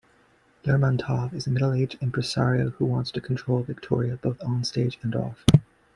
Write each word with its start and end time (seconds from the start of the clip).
Lermontov 0.65 1.31
is 1.31 1.45
a 1.45 1.51
middle-aged 1.51 2.01
impresario 2.01 2.71
who 2.71 2.85
wants 2.85 3.11
to 3.11 3.21
control 3.21 3.61
Victoria, 3.61 4.15
both 4.15 4.41
on-stage 4.41 4.97
and 5.03 5.15
off. 5.15 5.45